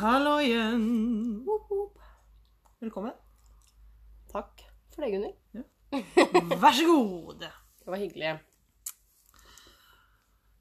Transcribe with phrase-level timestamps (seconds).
[0.00, 1.42] Halloien!
[1.44, 1.98] Whoop, whoop.
[2.80, 3.12] Velkommen.
[4.32, 4.62] Takk
[4.94, 6.56] for det, Gunnhild.
[6.62, 7.42] Vær så god.
[7.42, 8.30] Det var hyggelig.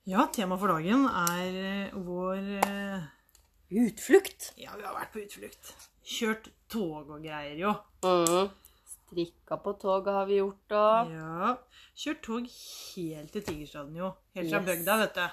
[0.09, 3.07] Ja, tema for dagen er eh, vår eh,
[3.79, 4.49] Utflukt.
[4.59, 5.71] Ja, vi har vært på utflukt.
[6.09, 7.75] Kjørt tog og greier, jo.
[8.03, 8.49] Mm.
[8.89, 10.85] Strikka på toget har vi gjort, da.
[11.13, 11.53] Ja.
[11.95, 14.11] Kjørt tog helt til Tigerstaden, jo.
[14.35, 14.67] Helt fra Yes.
[14.73, 15.27] bygda, vet du.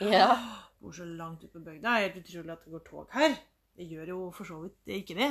[0.00, 0.30] Ja.
[0.80, 1.82] Bor så langt ute på bygda.
[1.82, 3.32] Det er helt utrolig at det går tog her.
[3.78, 5.28] Det gjør jo for så vidt ikke det.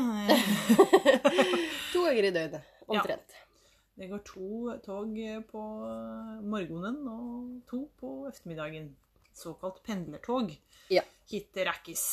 [1.93, 3.35] To ganger i døgnet, omtrent.
[3.98, 4.48] Det går to
[4.85, 5.16] tog
[5.49, 5.62] på
[6.45, 8.91] morgenen og to på ettermiddagen.
[9.38, 10.52] Såkalt pendlertog
[10.91, 11.02] Ja.
[11.29, 12.04] hit til Rækkis.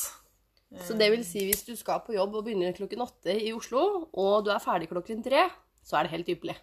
[0.81, 4.09] Så det vil si hvis du skal på jobb og begynner klokken åtte i Oslo,
[4.13, 5.45] og du er ferdig klokken tre,
[5.85, 6.55] så er det helt ypperlig.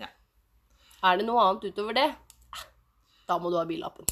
[0.00, 0.08] Ja.
[1.04, 2.08] Er det noe annet utover det,
[3.28, 4.08] da må du ha billappen.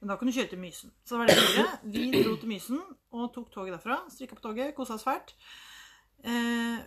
[0.00, 0.92] Men da kan du kjøre til Mysen.
[1.04, 1.78] Så det var det vi gjorde.
[2.12, 2.80] Vi dro til Mysen
[3.12, 3.96] og tok toget derfra.
[4.10, 5.34] Strikka på toget, kosa oss fælt.
[6.24, 6.78] Eh,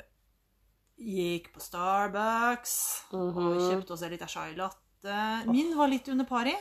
[1.01, 2.75] gikk på Starbucks
[3.11, 3.59] og Mhm.
[3.67, 5.45] kjøpte oss en liten chai latte.
[5.47, 6.53] Min var litt under pari.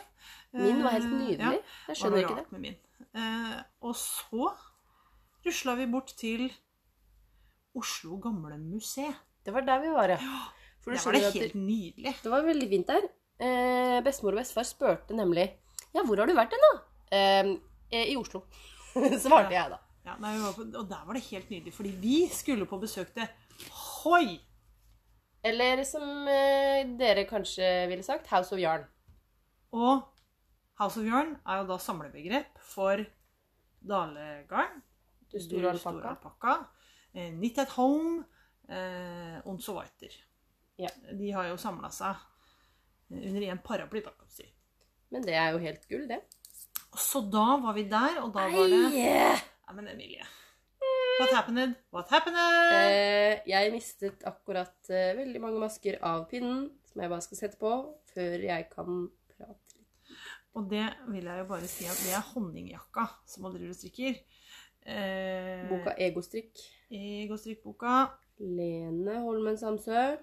[0.53, 1.39] Min var helt Eh, nydelig.
[1.39, 1.53] ja.
[1.89, 2.37] Jeg skjønner ikke det.
[2.45, 2.77] rart Med min.
[3.15, 4.53] Eh, og så
[5.47, 6.51] rusla vi bort til
[7.77, 9.15] Oslo Gamle Museet.
[9.45, 10.17] Det var der vi var, ja.
[10.85, 12.17] Du Der var det helt nydelig.
[12.23, 13.03] Det var veldig fint der.
[13.41, 15.51] Eh, bestemor og bestefar spurte nemlig
[15.95, 16.73] Ja, hvor har du vært hen, da?
[17.11, 17.53] Eh,
[17.91, 18.45] eh, I Oslo.
[19.23, 19.81] Svarte jeg da.
[20.07, 23.27] Ja, nei, på, og der var det helt nydelig, fordi vi skulle på besøk til
[24.01, 24.39] Hoi!
[25.45, 28.87] Eller som eh, dere kanskje ville sagt, House of Yarn.
[29.77, 30.03] Og
[30.81, 33.03] House of Yarn er jo da samlebegrep for
[33.81, 34.81] dalegarn,
[35.31, 36.57] Du store alpakka.
[37.15, 38.25] eh, Knit at Home
[38.69, 40.17] eh, og så weiter.
[40.81, 40.89] Ja.
[41.13, 42.17] De har jo samla seg
[43.11, 44.47] under én paraply, da, kan du si.
[45.11, 46.21] Men det er jo helt gull, det.
[46.99, 49.09] Så da var vi der, og da var det Ei!
[49.71, 50.27] Ja, men Emilie.
[51.21, 51.75] What happened?
[51.93, 52.39] What happened?
[52.39, 57.61] Eh, jeg mistet akkurat eh, veldig mange masker av pinnen, som jeg bare skal sette
[57.61, 57.73] på
[58.15, 59.05] før jeg kan
[59.35, 60.15] prate litt.
[60.57, 64.17] Og det vil jeg jo bare si at det er honningjakka som og strikker.
[64.87, 66.57] Eh, Boka Egostrikk.
[66.91, 68.09] Ego-strikkboka.
[68.41, 70.17] Lene Holmen Samsø.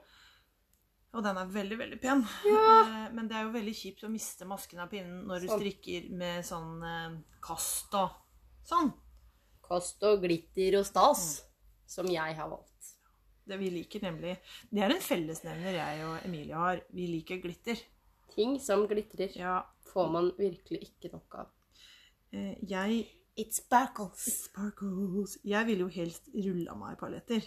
[1.16, 2.23] Og den er veldig, veldig pen.
[2.45, 3.09] Ja.
[3.16, 5.62] men det er jo veldig kjipt å miste masken av pinnen når du Sånn.
[5.62, 8.12] strikker med sånn eh, kast og
[8.68, 8.91] sånn.
[9.68, 11.23] Kast og glitter og stas,
[11.88, 12.91] som jeg har valgt.
[13.47, 14.34] Det vi liker nemlig
[14.69, 16.81] Det er en fellesnevner jeg og Emilie har.
[16.91, 17.79] Vi liker glitter.
[18.35, 19.62] Ting som glitrer, Ja.
[19.94, 21.47] får man virkelig ikke nok av.
[22.34, 23.07] Eh, jeg
[23.38, 24.50] It sparkles.
[24.50, 25.38] Sparkles.
[25.45, 27.44] Jeg ville jo helst rulla meg i paljetter.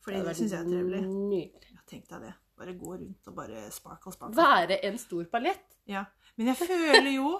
[0.00, 1.02] Fordi det, det syns jeg er trivelig.
[1.04, 1.72] Nydelig.
[1.74, 2.34] Ja, tenk deg det.
[2.58, 4.36] Bare gå rundt og bare sparkle, sparkle.
[4.38, 5.64] Være en stor paljett.
[5.90, 6.04] Ja.
[6.38, 7.32] Men jeg føler jo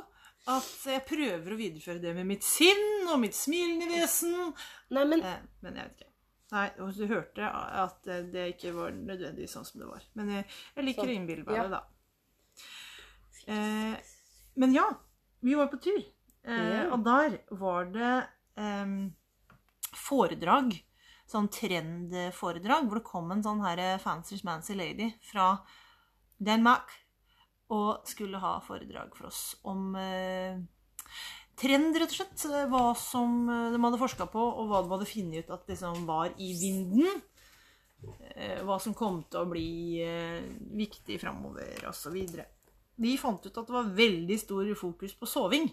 [0.51, 4.35] at jeg prøver å videreføre det med mitt sinn og mitt smilende vesen.
[4.91, 6.11] Nei, men Eh, men jeg vet ikke.
[6.55, 7.47] Nei, og du hørte
[7.85, 10.03] at eh, det ikke var nødvendigvis sånn som det var.
[10.19, 10.45] Men jeg,
[10.77, 11.13] jeg liker Sånn.
[11.15, 11.81] å innbille meg det, da.
[13.47, 13.97] Eh,
[14.61, 14.85] men ja,
[15.41, 16.03] vi var på tur.
[16.45, 18.13] Eh, Og der var det
[18.61, 18.95] eh,
[20.05, 20.75] foredrag.
[21.35, 25.57] Sånn trendforedrag hvor det kom en sånn her fancy-smancy lady fra
[26.39, 26.93] Denmark
[27.75, 30.61] og skulle ha foredrag for oss om eh,
[31.59, 32.45] trend, rett og slett.
[32.71, 36.05] Hva som eh, de hadde forska på, og hva de hadde funnet ut at liksom
[36.09, 37.23] var i vinden.
[38.35, 39.71] Eh, hva som kom til å bli
[40.05, 40.45] eh,
[40.77, 42.19] viktig framover, osv.
[43.01, 45.71] Vi fant ut at det var veldig stor fokus på soving.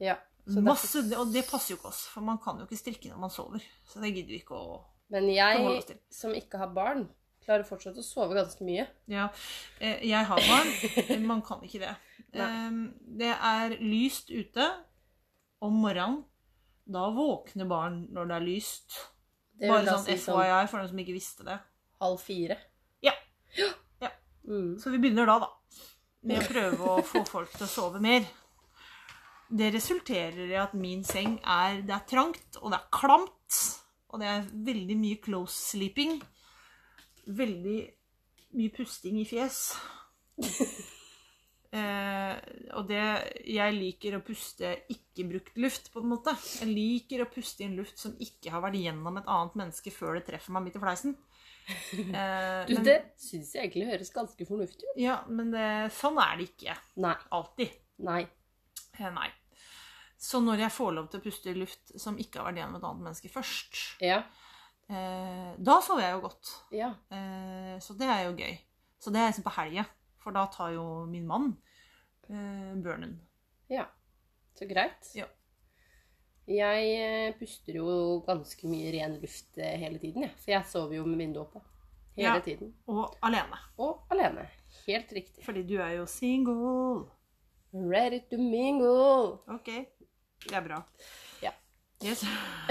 [0.00, 0.16] Ja.
[0.64, 3.32] Masse, og det passer jo ikke oss, for man kan jo ikke strikke når man
[3.32, 3.64] sover.
[3.86, 4.80] Så det gidder vi ikke å
[5.10, 5.82] Men jeg,
[6.14, 7.08] som ikke har barn,
[7.44, 8.86] klarer fortsatt å sove ganske mye.
[9.10, 9.28] Ja,
[9.80, 11.26] eh, jeg har barn.
[11.26, 11.94] Man kan ikke det.
[13.20, 14.68] Det er lyst ute
[15.60, 16.22] om morgenen.
[16.90, 18.98] Da våkner barn når det er lyst.
[19.60, 21.58] Det Bare sånn si sånn FYI for dem som ikke visste det.
[22.00, 22.56] halv fire.
[23.04, 23.12] Ja.
[24.48, 24.78] Mm.
[24.80, 25.50] Så vi begynner da, da.
[26.26, 28.24] Med å prøve å få folk til å sove mer.
[29.50, 33.58] Det resulterer i at min seng er Det er trangt, og det er klamt.
[34.10, 36.20] Og det er veldig mye close sleeping.
[37.26, 37.78] Veldig
[38.58, 39.60] mye pusting i fjes.
[41.70, 42.34] Eh,
[42.74, 42.98] og det
[43.46, 46.32] Jeg liker å puste ikke-brukt luft, på en måte.
[46.58, 50.16] Jeg liker å puste inn luft som ikke har vært gjennom et annet menneske før
[50.18, 51.14] det treffer meg midt i fleisen.
[51.70, 54.98] Eh, Du, men- det syns jeg egentlig høres ganske fornuftig ut.
[54.98, 56.74] Ja, men det, sånn er det ikke
[57.04, 57.14] Nei.
[57.38, 57.76] alltid.
[58.02, 58.24] Nei.
[58.98, 59.28] Eh, Nei.
[60.20, 62.76] Så når jeg får lov til å puste i luft som ikke har vært gjennom
[62.76, 64.18] et annet menneske først, Ja.
[64.90, 66.50] eh, da sover jeg jo godt.
[66.76, 66.90] Ja.
[67.10, 68.58] Eh, så det er jo gøy.
[69.00, 69.86] Så det er liksom på helga,
[70.20, 71.56] for da tar jo min mann
[72.28, 73.20] eh, burnen.
[73.70, 73.86] ja.
[74.58, 75.08] Så greit.
[75.14, 75.24] Ja.
[76.50, 80.32] Jeg eh, puster jo ganske mye ren luft eh, hele tiden, jeg.
[80.42, 81.62] For jeg sover jo med vinduet oppe.
[82.16, 82.40] Hele Ja.
[82.44, 82.74] tiden.
[82.90, 83.56] Og alene.
[83.78, 84.48] Og alene.
[84.86, 85.44] Helt riktig.
[85.46, 87.06] Fordi du er jo single.
[87.72, 89.38] Ready to mingle.
[89.48, 89.70] Ok,
[90.48, 90.82] det er bra.
[91.42, 91.52] Ja.
[92.02, 92.22] Yes.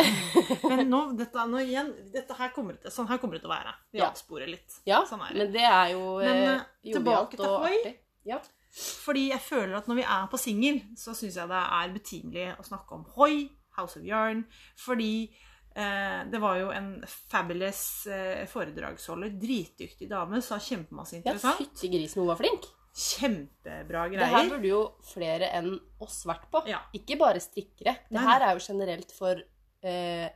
[0.70, 3.74] Men nå, dette, nå igjen, dette her kommer sånn her kommer det til å være.
[3.94, 4.08] Vi Ja.
[4.10, 4.80] avsporer litt.
[4.90, 7.94] Ja, Sånn men det er jo Men, eh, eh, tilbake til og Hoi.
[8.26, 8.40] Ja.
[8.72, 12.48] Fordi jeg føler at når vi er på singel, så syns jeg det er betimelig
[12.60, 14.44] å snakke om Hoi, House of Yarn,
[14.78, 15.30] fordi
[15.76, 16.90] eh, det var jo en
[17.32, 21.58] fabulous eh, foredragsholder, dritdyktig dame, sa kjempemasse ja, interessant.
[21.58, 22.66] fytti grisen, hun var flink.
[22.96, 24.20] Kjempebra greier.
[24.24, 26.64] Det her burde jo flere enn oss vært på.
[26.68, 26.82] Ja.
[26.98, 27.96] Ikke bare strikkere.
[28.10, 29.40] Det her er jo generelt for
[29.86, 30.28] eh,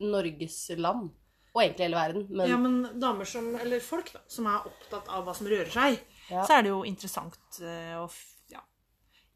[0.00, 1.10] Norges land.
[1.54, 2.26] Og egentlig hele verden.
[2.30, 5.70] Men Ja, men damer som, eller folk da, som er opptatt av hva som rører
[5.72, 5.98] seg,
[6.30, 6.42] Ja.
[6.44, 8.04] så er det jo interessant eh, å
[8.52, 8.60] ja.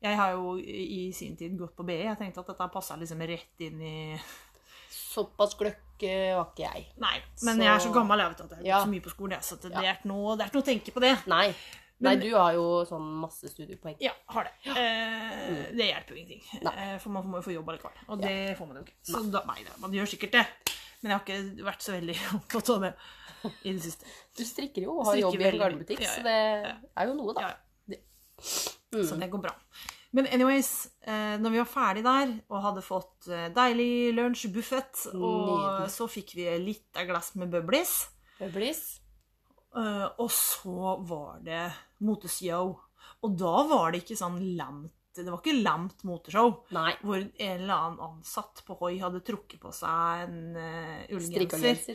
[0.02, 1.96] Jeg har jo i sin tid gått på BI.
[2.04, 3.96] Jeg tenkte at dette passa liksom rett inn i
[5.12, 6.86] såpass gløkk var ikke jeg.
[6.98, 9.04] Nei, men Så- jeg er så gammel jeg vet at jeg har gått så mye
[9.04, 11.12] på skolen, så det, det, er noe, det er ikke noe å tenke på det.
[11.30, 11.54] Nei.
[12.02, 13.96] Nei, du har jo sånn masse studiepoeng.
[14.02, 14.52] Ja, har det.
[14.74, 16.42] Eh, det hjelper jo ingenting.
[16.58, 16.62] Mm.
[16.66, 16.74] Nei.
[16.86, 18.04] Eh, for man må jo få jobb allikevel.
[18.08, 18.96] Og det får man jo ikke.
[19.12, 20.44] Så da, nei, da, man gjør sikkert det.
[21.02, 22.92] Men jeg har ikke vært så veldig opptatt av det
[23.66, 24.06] i det siste.
[24.38, 26.14] Du strikker jo og har jobb i en garnbutikk, Ja, ja.
[26.14, 26.36] så det
[27.02, 27.40] er jo noe, da.
[27.42, 27.56] Ja, ja.
[27.94, 29.54] Det- Så det går bra.
[30.12, 35.06] Men anyways, eh, når vi var ferdig der og hadde fått eh, deilig lunsj, buffet,
[35.14, 35.90] og Nydelig.
[35.94, 37.94] så fikk vi litt av glass med bubblis.
[38.38, 39.00] Bubblies.
[39.78, 41.66] Eh, og så var det
[42.04, 42.74] moteshow.
[43.22, 46.54] Og da var det ikke sånn lamt Det var ikke lamt moteshow.
[46.74, 46.94] Nei.
[47.04, 51.92] Hvor en eller annen ansatt på Hoi hadde trukket på seg en uh, ullgenser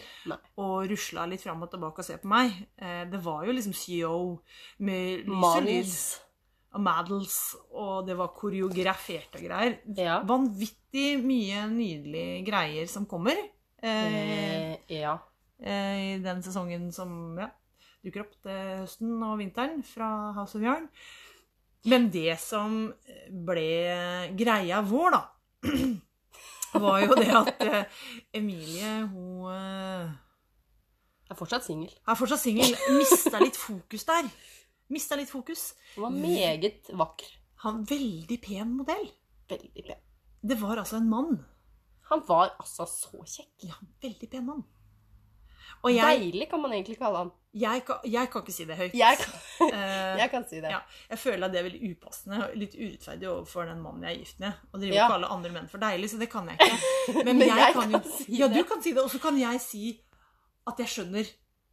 [0.62, 2.53] og rusla litt fram og tilbake og se på meg.
[2.77, 4.38] Uh, det var jo liksom show
[4.85, 5.97] med lys og lyd
[6.77, 7.38] og models,
[7.73, 9.80] og det var koreograferte greier.
[9.97, 10.19] Ja.
[10.27, 13.39] Vanvittig mye nydelige greier som kommer
[13.77, 15.19] Uh, Eh, ja.
[15.59, 17.50] i den sesongen som ja,
[18.07, 20.88] dukker opp til høsten og vinteren fra House of Yarn.
[21.88, 22.89] Men det som
[23.48, 23.68] ble
[24.36, 25.24] greia vår, da,
[26.83, 28.00] var jo det at eh,
[28.39, 30.09] Emilie, hun eh,
[31.30, 31.92] er fortsatt singel.
[32.07, 32.74] er fortsatt singel.
[32.98, 34.27] Mista litt fokus der.
[34.94, 35.69] Mista litt fokus.
[35.95, 37.31] Hun var meget vakker.
[37.65, 39.07] Han veldig pen modell.
[39.50, 40.04] Veldig pen.
[40.48, 41.39] Det var altså en mann.
[42.12, 43.68] Han var altså så kjekk.
[43.68, 44.63] Ja, veldig pen mann.
[45.83, 47.31] Og jeg, Deilig kan man egentlig kalle han.
[47.53, 48.93] jeg, kan, jeg kan ikke si det høyt.
[48.97, 49.33] Jeg kan,
[49.73, 50.69] Eh, jeg kan si det.
[50.71, 50.79] ja,
[51.09, 54.19] jeg føler at det er veldig upassende og litt urettferdig overfor den mannen jeg er
[54.23, 54.51] gift med.
[54.73, 55.05] Og driver Ja.
[55.05, 56.79] og kalle andre menn for deilig, så det kan jeg ikke.
[57.25, 58.57] Men, Men jeg, jeg kan jo kan si Ja, det.
[58.57, 59.83] du kan si det, og så kan jeg si
[60.67, 61.25] at jeg skjønner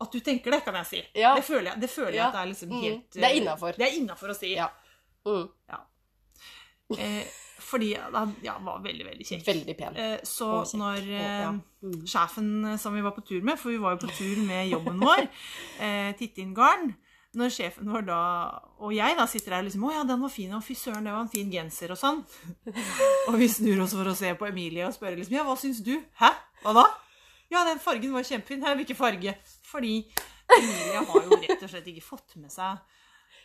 [0.04, 1.02] at du tenker det, kan jeg si.
[1.14, 1.34] Ja.
[1.38, 2.26] Det føler jeg, det føler jeg Ja.
[2.28, 2.80] at det er liksom Mm.
[2.82, 3.72] helt Det er innafor.
[3.78, 4.54] Det er innafor å si.
[4.54, 4.68] Ja.
[5.26, 5.48] Mm.
[6.98, 7.24] Eh,
[7.64, 9.46] fordi han ja, var veldig, veldig kjekk.
[9.46, 9.96] Veldig pen.
[10.00, 10.80] Eh, så kjekk.
[10.80, 11.52] når eh, ja.
[11.84, 11.96] Mm.
[12.10, 14.68] sjefen eh, som vi var på tur med, for vi var jo på tur med
[14.68, 15.26] jobben vår,
[15.84, 16.92] eh, titte inn garn,
[17.34, 18.20] når sjefen vår da,
[18.78, 21.14] og jeg da sitter der liksom, å ja, den var fin, og fy søren, det
[21.14, 22.22] var en fin genser og sånn.
[23.28, 25.82] og vi snur oss for å se på Emilie og spørre liksom, ja, hva syns
[25.86, 25.96] du?
[26.20, 26.30] Hæ?
[26.62, 26.86] Hva da?
[27.52, 28.62] Ja, den fargen var kjempefin.
[28.64, 29.34] Her, hvilken farge?
[29.68, 29.98] Fordi
[30.54, 32.80] Emilie har jo rett og slett ikke fått med seg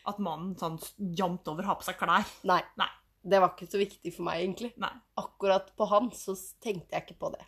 [0.09, 0.79] at mannen sånn
[1.17, 2.25] jamt over har på seg klær.
[2.47, 2.61] Nei.
[2.79, 2.89] Nei.
[3.21, 4.71] Det var ikke så viktig for meg, egentlig.
[4.79, 4.91] Nei.
[5.19, 7.43] Akkurat på han så tenkte jeg ikke på det.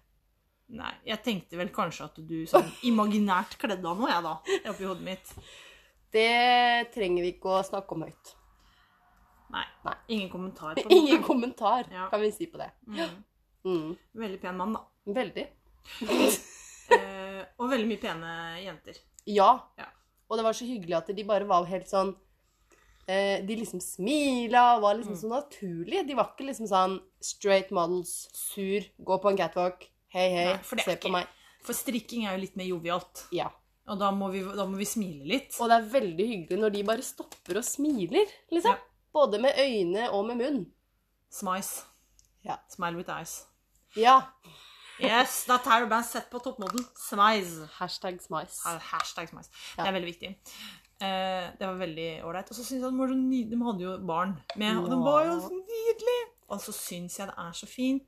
[0.72, 4.36] Nei, jeg tenkte vel kanskje at du sånn imaginært kledde av noe, jeg da,
[4.72, 5.34] oppi hodet mitt.
[6.12, 8.32] Det trenger vi ikke å snakke om høyt.
[9.52, 9.66] Nei.
[9.84, 9.96] Nei.
[10.16, 12.08] Ingen kommentar på Ingen kommentar, Ja.
[12.12, 12.70] kan vi si på det.
[12.88, 13.18] Mm.
[13.68, 13.90] Mm.
[14.24, 14.86] Veldig pen mann, da.
[15.20, 15.48] Veldig.
[16.92, 18.32] Eh, og veldig mye pene
[18.66, 18.98] jenter.
[19.32, 19.48] Ja.
[19.80, 19.86] Ja.
[20.28, 22.10] Og det var så hyggelig at de bare var helt sånn
[23.08, 25.22] eh, De liksom smila og var liksom Mm.
[25.22, 26.08] så naturlige.
[26.08, 30.84] De var ikke liksom sånn straight models, sur, gå på en catwalk, hei, hei, Nei,
[30.84, 31.28] se på meg.
[31.64, 33.28] For strikking er jo litt mer jovialt.
[33.32, 33.50] Ja.
[33.88, 35.56] Og da må, vi, da må vi smile litt.
[35.60, 38.72] Og det er veldig hyggelig når de bare stopper og smiler, liksom.
[38.72, 38.78] Ja.
[39.14, 40.66] Både med øyne og med munn.
[41.30, 41.84] Smice.
[42.44, 42.58] Ja.
[42.70, 43.46] Smile with eyes.
[43.96, 44.22] Ja.
[45.02, 46.84] Yes, da tar du bare sett på toppmoden.
[46.96, 47.68] Smize.
[47.80, 48.62] Hashtag smice.
[48.92, 49.50] Hashtag smize.
[49.78, 49.84] Ja.
[49.84, 50.36] Det er veldig viktig.
[51.02, 52.52] Eh, det var veldig ålreit.
[52.52, 53.42] Og så syns jeg de.
[53.52, 56.28] De hadde jo barn med, og de var jo så nydelige.
[56.52, 58.08] Og så syns jeg det er så fint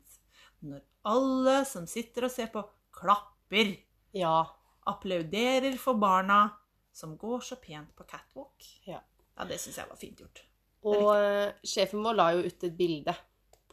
[0.63, 2.63] når alle som sitter og ser på,
[2.95, 3.73] klapper.
[4.15, 4.43] Ja.
[4.87, 6.45] Applauderer for barna
[6.93, 8.67] som går så pent på catwalk.
[8.87, 9.01] Ja.
[9.33, 10.43] Ja, det syns jeg var fint gjort.
[10.87, 13.15] Og eh, sjefen vår la jo ut et bilde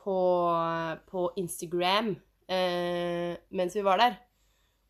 [0.01, 0.17] på,
[1.11, 2.15] på Instagram
[2.49, 4.17] eh, mens vi var der.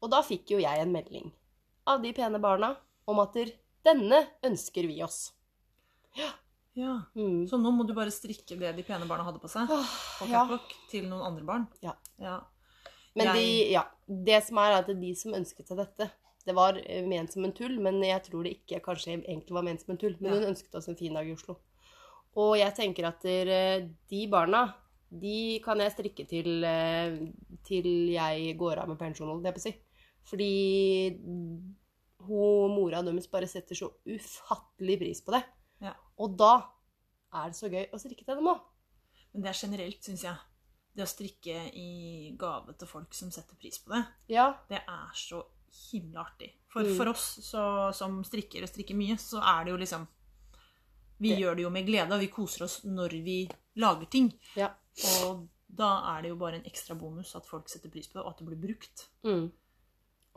[0.01, 1.33] Og da fikk jo jeg en melding
[1.91, 2.75] av de pene barna
[3.11, 3.51] om at der,
[3.87, 5.31] denne ønsker vi oss.
[6.17, 6.31] Ja.
[7.15, 7.47] Mm.
[7.51, 10.29] Så nå må du bare strikke det de pene barna hadde på seg, Åh, på
[10.31, 10.45] ja.
[10.91, 11.67] til noen andre barn.
[11.85, 11.97] Ja.
[12.23, 12.39] ja.
[13.19, 16.07] Men de, ja, det som er, er at de som ønsket seg dette
[16.47, 19.67] Det var eh, ment som en tull, men jeg tror det ikke kanskje egentlig var
[19.67, 20.15] ment som en tull.
[20.21, 20.39] Men Ja.
[20.39, 21.59] hun ønsket oss en fin dag i Oslo.
[22.39, 24.63] Og jeg tenker at de barna,
[25.11, 27.19] de kan jeg strikke til, eh,
[27.67, 29.75] til jeg går av med pensjon, holdt jeg på å si.
[30.31, 30.53] Fordi
[32.27, 35.43] hun mora deres bare setter så ufattelig pris på det.
[35.81, 35.95] Ja.
[36.19, 36.53] Og da
[37.33, 38.61] er det så gøy å strikke til dem òg.
[39.33, 40.37] Men det er generelt, syns jeg.
[40.97, 44.49] Det å strikke i gave til folk som setter pris på det, Ja.
[44.69, 45.45] det er så
[45.93, 46.53] himla artig.
[46.69, 46.97] For, Mm.
[46.97, 50.09] for oss så, som strikker og strikker mye, så er det jo liksom
[51.21, 54.33] Vi Det- gjør det jo med glede, og vi koser oss når vi lager ting.
[54.57, 54.71] ja.
[55.27, 58.25] Og da er det jo bare en ekstra bonus at folk setter pris på det,
[58.25, 59.09] og at det blir brukt.
[59.23, 59.53] Mm.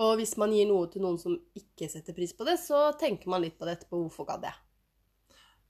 [0.01, 3.29] Og hvis man gir noe til noen som ikke setter pris på det, så tenker
[3.29, 3.99] man litt på det etterpå.
[4.07, 4.55] Hvorfor gadd jeg?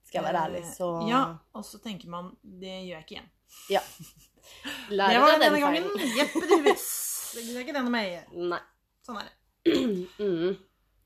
[0.08, 1.24] Skal jeg være ærlig, så Eh, Ja,
[1.56, 3.32] og så tenker man det gjør jeg ikke igjen.
[3.70, 3.82] Ja.
[4.89, 5.86] Det Lærer var det den denne gangen.
[6.18, 6.86] Jeppe Duvis.
[7.34, 8.25] Det er ikke denne mer.
[8.36, 8.60] Nei.
[9.06, 9.36] Sånn er det.
[10.20, 10.56] Mm.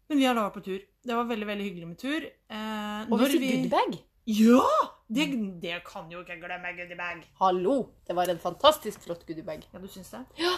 [0.10, 0.80] Men vi har da vært på tur.
[1.04, 2.24] Det var veldig veldig hyggelig med tur.
[2.26, 3.98] Eh, Og vi fikk goodiebag.
[4.32, 4.64] Ja!
[5.08, 5.26] Det,
[5.62, 7.26] det kan jo ikke glemme goodiebag.
[7.42, 7.76] Hallo!
[8.08, 9.66] Det var en fantastisk flott goodiebag.
[9.74, 10.24] Ja, du syns det?
[10.42, 10.54] Ja,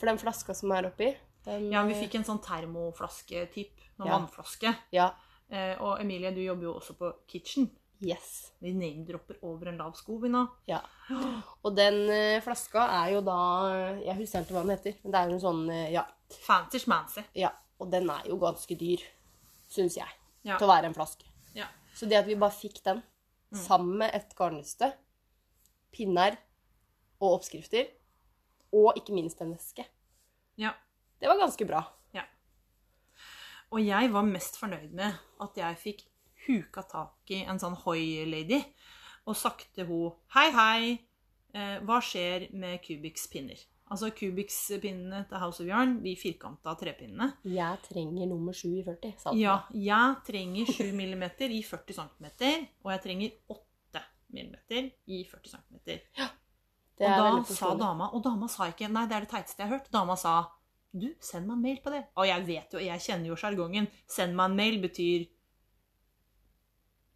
[0.00, 1.12] For den flaska som er oppi
[1.48, 3.72] den, Ja, vi fikk en sånn termoflaske-tipp.
[3.98, 4.18] Noen Ja.
[4.18, 4.74] vannflaske.
[4.92, 5.10] Ja.
[5.50, 7.70] Eh, og Emilie, du jobber jo også på Kitchen.
[8.00, 8.52] Yes.
[8.62, 10.44] Vi name-dropper over en lav sko, vi nå.
[10.68, 10.80] Ja.
[11.64, 13.38] Og den eh, flaska er jo da
[14.04, 16.04] Jeg husker ikke hva den heter, men det er jo en sånn eh, Ja.
[16.44, 17.24] Fancy schmancy.
[17.34, 17.50] ja.
[17.80, 19.02] Og den er jo ganske dyr,
[19.70, 20.08] syns jeg,
[20.44, 20.58] Ja.
[20.58, 21.24] til å være en flaske.
[21.54, 21.66] Ja.
[21.94, 23.02] Så det at vi bare fikk den,
[23.54, 24.92] sammen med et garnnøste,
[25.92, 26.36] pinner
[27.20, 27.86] og oppskrifter,
[28.72, 29.84] og ikke minst en veske,
[30.58, 30.72] ja.
[31.20, 31.84] Det var ganske bra.
[33.74, 36.06] Og jeg var mest fornøyd med at jeg fikk
[36.46, 38.62] huka tak i en sånn hoi-lady
[39.28, 40.94] og sagt til henne Hei, hei,
[41.52, 43.60] eh, hva skjer med Cubics pinner?
[43.88, 47.30] Altså Cubics-pinnene til House of Yarn, de firkanta trepinnene.
[47.48, 49.40] Jeg trenger nummer sju i 40, sa den.
[49.40, 52.26] Ja, jeg trenger 7 mm i 40 cm,
[52.84, 54.04] og jeg trenger 8
[54.36, 54.58] mm
[55.08, 55.80] i 40 cm.
[55.88, 59.62] Det Og er da sa dama, og dama sa ikke Nei, det er det teiteste
[59.62, 59.92] jeg har hørt.
[59.92, 60.36] Dama sa
[60.92, 62.04] Du, send meg en mail på det.
[62.16, 63.88] Og jeg vet jo, jeg kjenner jo sjargongen.
[64.08, 65.26] Send meg en mail betyr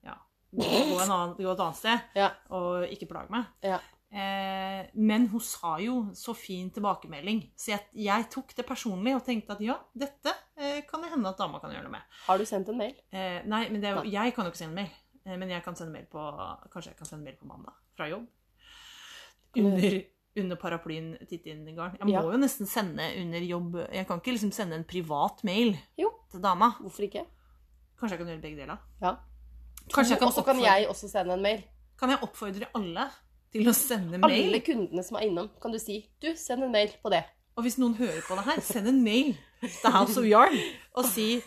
[0.04, 0.18] Ja.
[0.52, 0.66] Gå,
[1.00, 2.30] en annen, gå et annet sted, Ja.
[2.52, 3.48] og ikke plag meg.
[3.64, 3.78] Ja.
[4.12, 9.22] Eh, men hun sa jo så fin tilbakemelding, så jeg, jeg tok det personlig og
[9.24, 12.18] tenkte at ja, dette eh, kan det hende at dama kan gjøre noe med.
[12.26, 12.92] Har du sendt en mail?
[13.08, 14.92] Eh, nei, men det jeg kan jo ikke sende mail.
[15.24, 16.20] Eh, men jeg kan sende mail på
[16.68, 18.28] Kanskje jeg kan sende mail på mandag fra jobb.
[19.62, 19.96] Under,
[20.36, 21.96] under paraplyen titte inn i garn.
[21.98, 22.22] Jeg må Ja.
[22.22, 26.10] jo nesten sende under jobb Jeg kan ikke liksom sende en privat mail Jo.
[26.30, 26.70] til dama.
[26.80, 27.26] Hvorfor ikke?
[28.00, 28.78] Kanskje jeg kan gjøre begge deler.
[29.02, 29.16] Ja.
[29.92, 31.62] Kanskje jeg kan Og så kan jeg også sende en mail.
[31.98, 33.10] Kan jeg oppfordre alle
[33.52, 34.60] til å sende Alle mail?
[34.62, 37.24] kundene som er innom, kan du si du, send en mail på det.
[37.56, 40.56] Og hvis noen hører på det her, send en mail til House of Yarn
[40.96, 41.42] og si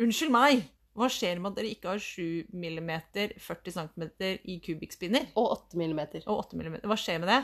[0.00, 0.64] Unnskyld meg,
[0.96, 2.90] hva skjer med at dere ikke har 7 mm
[3.38, 4.04] 40 cm
[4.48, 5.28] i kubikkspinner?
[5.36, 6.22] Og 8 millimeter.
[6.26, 6.80] Og 8 mm.
[6.82, 7.40] Hva skjer med det?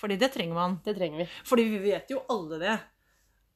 [0.00, 0.78] Fordi det trenger man.
[0.84, 1.28] Det trenger vi.
[1.44, 2.74] Fordi vi vet jo alle det,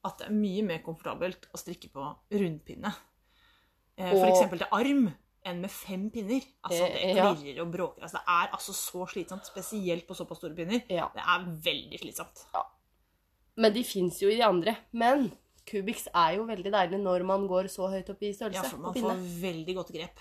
[0.05, 2.05] at det er mye mer komfortabelt å strikke på
[2.37, 2.91] rundpinne.
[3.97, 5.07] Eh, For Og- eksempel til arm
[5.47, 6.43] enn med fem pinner.
[6.65, 7.35] Altså, det Eh, ja.
[7.35, 8.03] klirrer og bråker.
[8.03, 10.83] Altså, det er altså så slitsomt, spesielt på såpass store pinner.
[10.89, 11.09] Ja.
[11.15, 12.45] Det er veldig slitsomt.
[13.57, 14.77] Men de fins jo i de andre.
[14.93, 15.33] Men
[15.67, 18.63] Kubix er jo veldig deilig når man går så høyt opp i størrelse.
[18.65, 20.19] Ja, for man får veldig godt grep.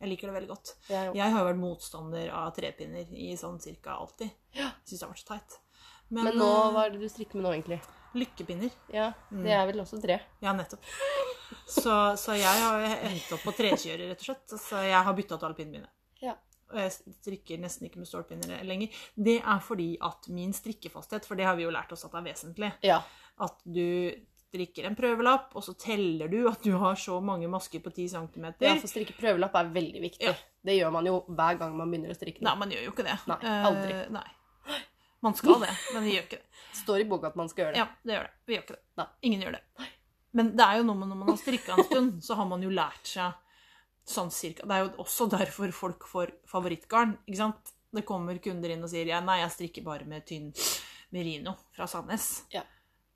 [0.00, 0.74] Jeg liker det veldig godt.
[0.90, 4.30] Jeg, Jeg har jo vært motstander av trepinner i sånn cirka alltid.
[4.54, 4.70] Ja.
[4.84, 5.58] Syns det har vært så teit.
[6.10, 7.80] men, Men, nå, eh, hva er det du strikker med nå, egentlig?
[8.16, 9.42] lykkepinner Ja, Mm.
[9.44, 10.20] Det er vel også tre.
[10.40, 10.80] Ja, nettopp.
[11.66, 14.54] Så, så jeg har endt opp på trekjøret, rett og slett.
[14.60, 15.90] Så jeg har bytta ut alle pinnene mine.
[16.22, 16.34] Ja.
[16.72, 18.88] Og jeg strikker nesten ikke med stålpinner lenger.
[19.14, 22.24] Det er fordi at min strikkefasthet, for det har vi jo lært oss at er
[22.26, 23.02] vesentlig, Ja.
[23.38, 24.14] at du
[24.56, 28.08] strikker en prøvelapp, og så teller du at du har så mange masker på 10
[28.14, 28.46] cm.
[28.64, 30.30] ja, for strikke prøvelapp er veldig viktig.
[30.30, 30.34] Ja.
[30.66, 32.42] Det gjør man jo hver gang man begynner å strikke.
[32.46, 33.18] Nei, man gjør jo ikke det.
[33.30, 33.92] Nei, aldri.
[34.00, 34.80] Uh, nei.
[35.24, 36.64] Man skal det, men vi gjør ikke det.
[36.76, 37.82] Står i boka at man skal gjøre det.
[37.84, 38.34] Ja, det gjør det.
[38.46, 38.84] Vi gjør ikke det.
[39.00, 39.06] Nei.
[39.28, 39.88] Ingen gjør det.
[40.36, 42.64] Men det er jo noe med når man har strikka en stund, så har man
[42.64, 43.42] jo lært seg
[44.06, 47.72] sånn cirka Det er jo også derfor folk får favorittgarn, ikke sant?
[47.96, 50.50] Det kommer kunder inn og sier ja, nei, jeg strikker bare med tynn
[51.14, 52.44] merino fra Sandnes.
[52.52, 52.62] Ja.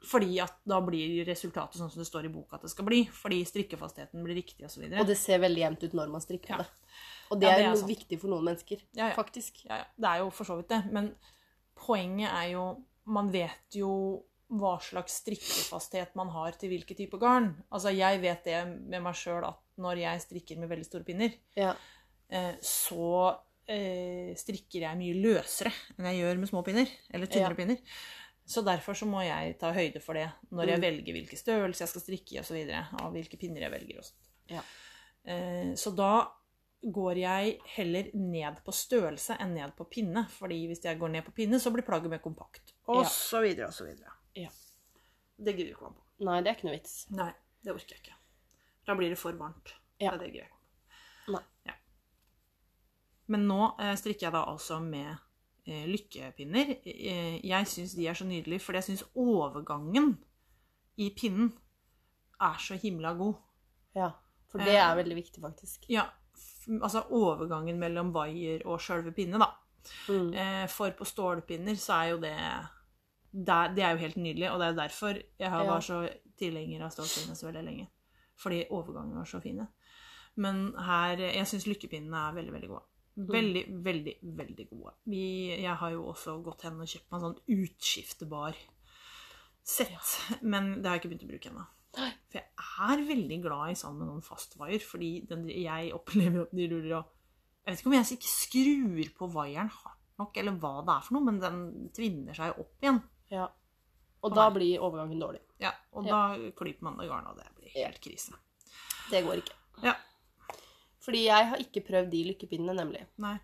[0.03, 3.03] Fordi at da blir resultatet sånn som det står i boka at det skal bli.
[3.13, 4.87] Fordi strikkefastheten blir riktig osv.
[4.97, 6.57] Og det ser veldig jevnt ut når man strikker Ja.
[6.63, 6.67] det.
[7.31, 7.91] Og det Ja, er, det er sant.
[7.93, 9.15] viktig for noen mennesker, Ja, ja.
[9.15, 9.65] faktisk.
[9.67, 9.85] Ja, ja.
[9.99, 10.81] Det er jo for så vidt det.
[10.93, 11.15] Men
[11.77, 12.65] poenget er jo
[13.07, 17.63] Man vet jo hva slags strikkefasthet man har til hvilke type garn.
[17.73, 21.33] Altså, jeg vet det med meg sjøl at når jeg strikker med veldig store pinner,
[21.57, 21.75] Ja.
[22.31, 23.37] eh, så
[23.69, 26.89] eh, strikker jeg mye løsere enn jeg gjør med små pinner.
[27.13, 27.55] Eller tynnere Ja.
[27.55, 27.79] pinner.
[28.51, 30.83] Så derfor så må jeg ta høyde for det når jeg Mm.
[30.89, 32.59] velger hvilken størrelse jeg skal strikke i osv.
[33.01, 34.31] Av hvilke pinner jeg velger og sånt.
[34.51, 34.63] Ja.
[35.25, 36.09] Eh, så da
[36.83, 40.27] går jeg heller ned på størrelse enn ned på pinne.
[40.29, 42.73] fordi hvis jeg går ned på pinne, så blir plagget mer kompakt.
[42.89, 43.09] Og Ja.
[43.09, 44.11] så videre og så videre.
[44.35, 44.49] Ja.
[45.39, 46.03] Det gidder ikke man på.
[46.25, 47.11] Nei, det er ikke noe vits.
[47.11, 48.15] Nei, det orker jeg ikke.
[48.87, 49.75] Da blir det for varmt.
[50.01, 50.11] Ja.
[50.11, 51.33] Det er det jeg ikke.
[51.33, 51.43] Nei.
[51.67, 51.73] Ja.
[53.29, 55.17] Men nå eh, strikker jeg da altså med
[55.67, 56.71] lykkepinner.
[56.87, 60.19] Eh, jeg syns de er så nydelige, fordi jeg syns overgangen
[60.99, 61.53] i pinnen
[62.41, 63.35] er så himla god.
[63.95, 64.11] Ja.
[64.51, 64.81] For det Eh.
[64.91, 65.85] er veldig viktig, faktisk.
[65.89, 66.07] Ja,
[66.83, 69.51] altså overgangen mellom vaier og sjølve pinne, da.
[70.09, 70.35] Mm.
[70.35, 72.37] Eh, for på stålpinner så er jo det
[73.33, 75.71] det, det er jo helt nydelig, og det er jo derfor jeg har Ja.
[75.71, 77.89] var så tilhenger av stålpinner så veldig lenge.
[78.37, 79.69] Fordi overgangene var så fine.
[80.37, 82.83] Men her Jeg syns lykkepinnene er veldig, veldig gode.
[83.29, 84.93] Veldig, veldig, veldig gode.
[85.05, 85.23] Vi,
[85.63, 88.57] jeg har jo også gått hen og kjøpt meg en sånn utskiftebar
[89.63, 91.67] sett, men det har jeg ikke begynt å bruke ennå.
[91.95, 92.47] For jeg
[92.87, 96.99] er veldig glad i sånn med noen fastvaier, fordi den, jeg opplever at de ruller
[97.01, 97.17] og
[97.67, 101.03] Jeg vet ikke om jeg ikke skrur på vaieren hardt nok, eller hva det er
[101.07, 101.59] for noe, men den
[101.97, 103.03] tvinner seg opp igjen.
[103.33, 103.47] Ja.
[104.25, 105.41] Og da blir overgangen dårlig.
[105.61, 106.11] Ja, Og Ja.
[106.37, 108.35] da klyper man det garnet, og det blir helt krise.
[109.11, 109.55] Det går ikke.
[109.85, 109.95] Ja.
[111.01, 113.07] Fordi jeg har ikke prøvd de lykkepinnene, nemlig.
[113.23, 113.39] Nei.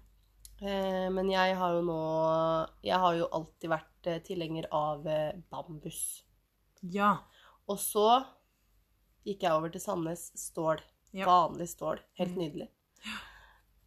[0.60, 1.96] Eh, men jeg har jo nå
[2.82, 6.22] Jeg har jo alltid vært eh, tilhenger av eh, bambus.
[6.82, 7.14] Ja.
[7.68, 8.06] Og så
[9.26, 10.80] gikk jeg over til Sandnes stål.
[11.16, 11.26] Ja.
[11.28, 12.00] Vanlig stål.
[12.20, 12.40] Helt Mm.
[12.44, 12.68] nydelig.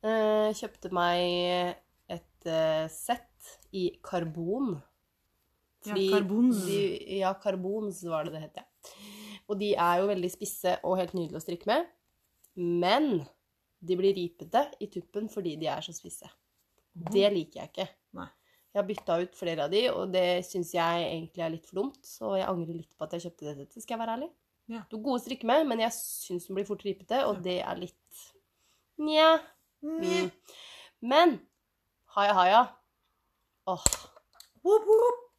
[0.03, 1.75] Eh, kjøpte meg
[2.09, 2.49] et
[2.89, 4.77] sett i karbon.
[5.85, 6.65] Ja, karbons.
[6.65, 6.79] De,
[7.19, 8.65] ja, karbons var det det het, ja.
[9.49, 11.85] Og de er jo veldig spisse og helt nydelige å strikke med.
[12.55, 13.25] Men
[13.79, 16.27] de blir ripete i tuppen fordi de er så spisse.
[16.93, 17.87] Det liker jeg ikke.
[18.19, 18.27] Nei.
[18.69, 21.79] Jeg har bytta ut flere av de, og det syns jeg egentlig er litt for
[21.81, 22.01] dumt.
[22.05, 24.29] Så jeg angrer litt på at jeg kjøpte dette, skal jeg være ærlig.
[24.69, 24.83] Ja.
[24.91, 27.57] Du er gode å strikke med, men jeg syns den blir fort ripete, og det
[27.63, 28.25] er litt
[28.99, 29.37] Nja.
[29.81, 30.27] Mm.
[31.07, 31.37] Men
[32.11, 32.61] Haya Haya
[33.71, 33.85] Åh.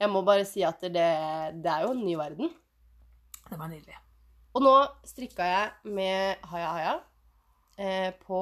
[0.00, 0.92] Jeg må bare si at det,
[1.60, 2.48] det er jo en ny verden.
[3.50, 3.98] Det var nydelig.
[4.56, 4.72] Og nå
[5.06, 6.94] strikka jeg med Haya Haya
[7.80, 8.40] eh, på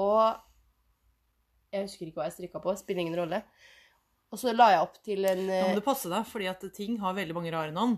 [1.72, 3.42] Jeg husker ikke hva jeg strikka på, spiller ingen rolle.
[4.28, 6.64] Og så la jeg opp til en Nå eh, må du passe deg, fordi at
[6.76, 7.96] ting har veldig mange rare navn.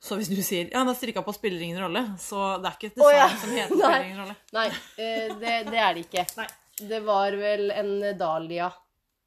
[0.00, 2.90] Så hvis du sier 'ja, da strikka på spiller ingen rolle', så det er ikke
[2.90, 3.28] et design oh, ja.
[3.40, 3.80] som heter Nei.
[3.80, 4.36] 'spiller ingen rolle'.
[4.56, 6.26] Nei, eh, det, det er det ikke.
[6.40, 6.48] Nei.
[6.80, 8.70] Det var vel en Dahlia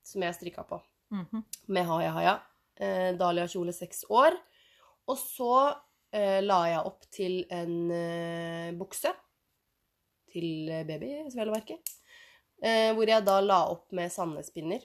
[0.03, 0.81] som jeg strikka på.
[1.13, 1.43] Mhm.
[1.67, 2.39] med Haya Haya.
[2.75, 4.37] Eh, Dahlia kjole seks år.
[5.07, 5.75] Og så
[6.13, 9.11] eh, la jeg opp til en eh, bukse
[10.33, 11.77] til eh, baby, vel å merke.
[12.63, 14.83] Eh, hvor jeg da la opp med Sandnes-pinner.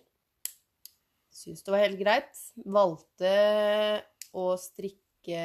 [1.39, 2.41] Syns det var helt greit.
[2.67, 3.33] Valgte
[4.35, 5.43] å strikke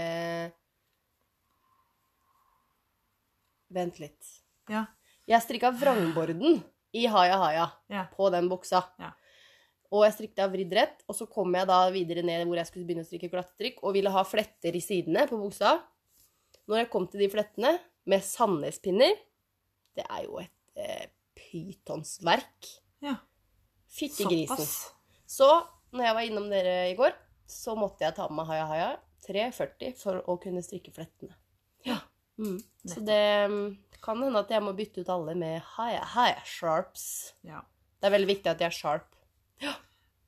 [3.73, 4.27] Vent litt.
[4.69, 4.85] Ja.
[5.25, 6.59] Jeg strikka vrangborden
[6.93, 8.03] i Haya Haya Ja.
[8.13, 8.83] på den buksa.
[8.99, 9.13] Ja.
[9.93, 12.69] Og jeg strikket av vridd rett, og så kom jeg da videre ned hvor jeg
[12.69, 15.75] skulle begynne å strikke glattetrykk, og ville ha fletter i sidene på buksa.
[16.69, 17.73] Når jeg kom til de flettene,
[18.05, 19.13] med Sandnes-pinner
[19.97, 21.05] Det er jo et eh,
[21.37, 22.69] pytonsverk.
[23.03, 23.17] Ja.
[23.93, 24.67] Fytti grisen.
[25.29, 25.49] Så
[25.93, 27.13] når jeg var innom dere i går,
[27.49, 28.91] så måtte jeg ta med meg Haya Haya
[29.27, 31.35] 340 for å kunne strikke flettene.
[31.87, 31.99] Ja.
[32.41, 32.57] Mm.
[32.89, 33.67] Så det mm,
[34.03, 37.05] kan hende at jeg må bytte ut alle med Haya Haya Sharps.
[37.45, 37.61] Ja.
[37.99, 39.13] Det er veldig viktig at de er sharp.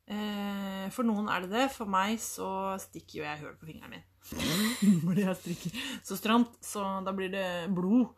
[0.05, 1.65] Eh, for noen er det det.
[1.73, 2.47] For meg så
[2.81, 4.05] stikker jo jeg høl på fingeren min.
[5.07, 8.13] Fordi jeg strikker så stramt, så da blir det blod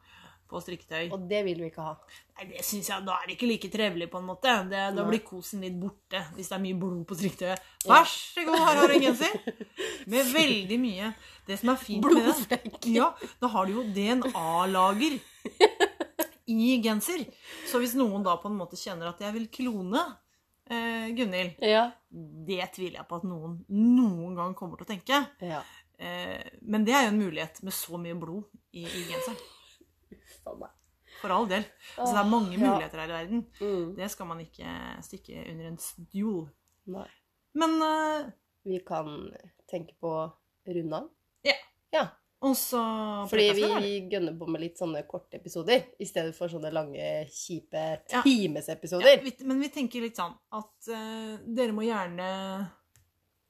[0.49, 1.10] på strikketøy.
[1.15, 1.93] Og det vil vi ikke ha.
[2.38, 4.53] Nei, det synes jeg, Da er det ikke like trevelig, på en måte.
[4.71, 7.65] Det, da blir kosen litt borte hvis det er mye blod på strikketøyet.
[7.88, 9.39] Vær så god, her har du en genser!
[10.13, 11.13] Med veldig mye.
[11.47, 12.62] Det som er fint med det
[12.93, 15.17] Ja, da har du jo DNA-lager
[16.47, 17.25] i genser.
[17.67, 20.03] Så hvis noen da på en måte kjenner at jeg vil klone
[20.69, 21.89] eh, Gunhild Ja.
[22.10, 25.25] Det tviler jeg på at noen noen gang kommer til å tenke.
[25.43, 25.63] ja.
[25.97, 29.39] Eh, men det er jo en mulighet med så mye blod i, i genseren.
[30.47, 30.73] Faen meg.
[31.21, 31.63] For all del.
[31.97, 32.60] Altså, det er mange ja.
[32.62, 33.45] muligheter her i verden.
[33.62, 33.95] Mm.
[33.97, 34.73] Det skal man ikke
[35.05, 36.45] stikke under en stjol.
[36.93, 37.07] Nei.
[37.57, 38.29] Men uh,
[38.67, 39.12] Vi kan
[39.71, 40.13] tenke på
[40.67, 41.12] runde av.
[41.47, 41.55] Ja.
[41.95, 42.05] Ja.
[42.43, 42.79] også
[43.31, 47.86] Fordi vi gønner på med litt sånne korte episoder i stedet for sånne lange, kjipe
[48.12, 48.21] Ja.
[48.21, 49.23] timesepisoder.
[49.23, 52.27] ja, Men vi tenker litt sånn at uh, dere må gjerne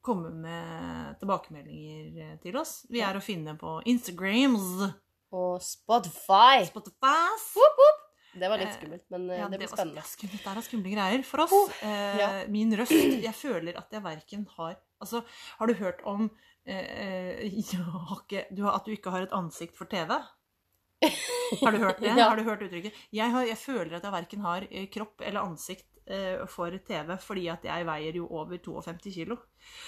[0.00, 2.86] komme med tilbakemeldinger til oss.
[2.88, 4.86] Vi er å finne på Instagrams,
[5.32, 6.64] Og Spotify.
[6.68, 7.36] Spotify.
[8.38, 10.02] Det var litt Eh, skummelt, men eh, Ja, det blir var- spennende.
[10.20, 11.52] det er skumle greier for oss.
[11.52, 12.44] Oh, eh, ja.
[12.48, 15.24] Min røst Jeg føler at jeg verken har Altså,
[15.58, 16.30] har du hørt om
[16.66, 17.40] eh, eh,
[17.72, 17.80] ja,
[18.18, 20.10] ikke, du har, At du ikke har et ansikt for TV?
[21.62, 22.10] Har du hørt det?
[22.16, 22.28] Ja.
[22.28, 22.92] Har du hørt uttrykket?
[23.12, 25.86] Jeg, har, jeg føler at jeg verken har kropp eller ansikt
[26.48, 29.36] for TV, fordi at jeg veier jo over 52 kilo.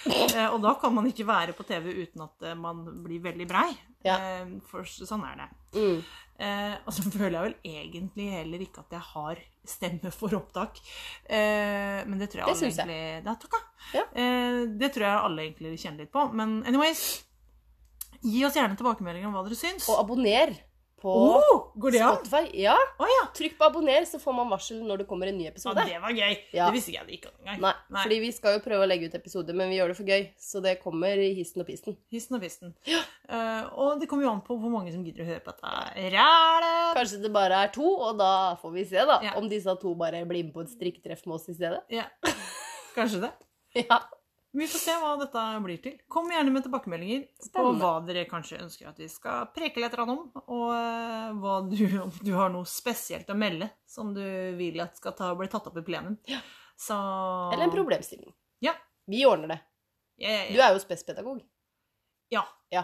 [0.05, 3.47] Eh, og da kan man ikke være på TV uten at eh, man blir veldig
[3.49, 3.69] brei.
[4.05, 4.17] Ja.
[4.17, 5.47] Eh, for sånn er det.
[5.77, 6.03] Mm.
[6.41, 10.79] Eh, og så føler jeg vel egentlig heller ikke at jeg har stemme for opptak.
[11.25, 12.87] Eh, men det tror jeg Det alle syns jeg.
[12.87, 13.59] egentlig Da, takk,
[13.97, 14.05] Ja.
[14.13, 16.27] Eh, det tror jeg alle egentlig kjenner litt på.
[16.37, 17.05] Men anyways,
[18.21, 19.89] gi oss gjerne tilbakemeldinger om hva dere syns.
[19.89, 20.53] Og abonner
[21.01, 21.99] på oh, det?
[21.99, 22.43] Spotify.
[22.61, 23.23] Ja, Oh, ja.
[23.35, 25.51] Trykk på abonner, så får man varsel når det kommer en ny ja!
[25.53, 25.85] episode.
[25.89, 26.35] Det var gøy.
[26.53, 26.67] Ja.
[26.67, 27.61] Det visste ikke jeg ikke engang.
[27.63, 28.03] Nei, Nei.
[28.03, 30.27] fordi vi skal jo prøve å legge ut episoder, men vi gjør det for gøy.
[30.41, 31.97] Så det kommer i hissen og pisten.
[32.13, 32.75] Histen og pisten.
[32.87, 36.07] Eh, og det kommer jo an på hvor mange som gidder å høre på dette
[36.15, 36.95] rælet.
[36.99, 39.21] Kanskje det bare er to, og da får vi se, da.
[39.25, 39.35] Ja.
[39.41, 41.83] Om disse to bare blir med på et strikketreff med oss i stedet.
[41.93, 42.09] Ja.
[42.97, 43.35] Kanskje det.
[43.87, 44.01] Ja.
[44.53, 45.93] Vi får se hva dette blir til.
[46.11, 47.21] Kom gjerne med tilbakemeldinger
[47.55, 52.11] på hva dere kanskje ønsker at vi skal preke litt om, og eh, du, om
[52.19, 54.23] du har noe spesielt å melde som du
[54.59, 56.17] vil at skal ta, bli tatt opp i plenum.
[56.27, 56.41] Ja.
[56.75, 56.97] Så
[57.53, 58.33] Eller en problemstilling.
[58.59, 58.73] Ja.
[59.07, 59.59] Vi ordner det.
[60.21, 61.41] Ja, ja, Du er jo spespedagog.
[62.29, 62.43] ja.
[62.71, 62.83] Ja.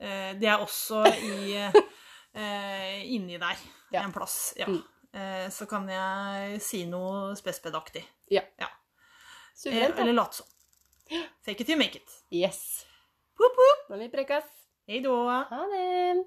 [0.00, 1.56] Eh, Det er også i,
[2.34, 3.56] eh, inni der
[3.92, 4.52] en plass.
[4.56, 4.66] Ja.
[4.68, 4.82] Mm.
[5.12, 8.04] Eh, Så kan jeg si noe spespedaktig.
[8.30, 8.42] Ja.
[8.58, 8.66] Ja.
[8.66, 9.96] Eh, Suverent.
[9.96, 10.02] da.
[10.02, 10.46] Eller late som.
[11.44, 12.10] Fake it you make it.
[12.30, 12.86] Yes.
[13.38, 13.88] Woop, woop.
[13.88, 14.44] Nå vil vi prekas.
[14.86, 15.16] Hei då.
[15.50, 16.24] Ha det.